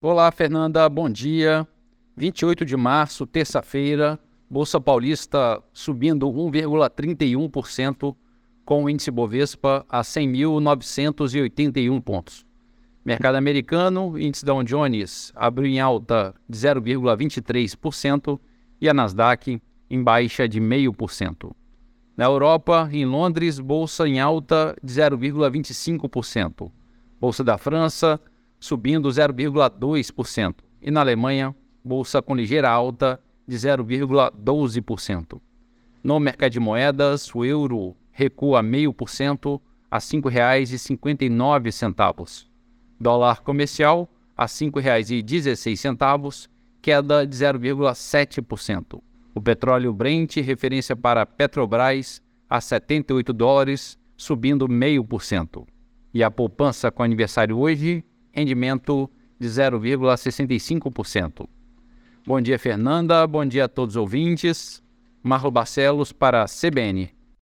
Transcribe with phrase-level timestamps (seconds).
[0.00, 1.66] Olá, Fernanda, bom dia.
[2.16, 4.16] 28 de março, terça-feira,
[4.48, 8.14] Bolsa Paulista subindo 1,31%,
[8.64, 12.46] com o índice Bovespa a 100.981 pontos.
[13.04, 18.38] Mercado americano, índice Dow Jones abriu em alta de 0,23%
[18.80, 19.60] e a Nasdaq
[19.90, 21.50] em baixa de 0,5%.
[22.16, 26.70] Na Europa, em Londres, bolsa em alta de 0,25%.
[27.20, 28.20] Bolsa da França
[28.58, 30.54] subindo 0,2%.
[30.80, 31.54] E na Alemanha,
[31.84, 35.38] bolsa com ligeira alta de 0,12%.
[36.02, 42.46] No mercado de moedas, o euro recua 0,5% a R$ 5,59.
[43.00, 46.48] Dólar comercial a R$ 5,16,
[46.80, 49.02] queda de 0,7%.
[49.34, 55.66] O petróleo Brent, referência para Petrobras, a 78 dólares, subindo 0,5%.
[56.12, 58.04] E a poupança com aniversário hoje,
[58.38, 61.48] rendimento de 0,65%.
[62.26, 63.26] Bom dia, Fernanda.
[63.26, 64.82] Bom dia a todos os ouvintes.
[65.22, 67.17] Marlo Barcelos para a CBN.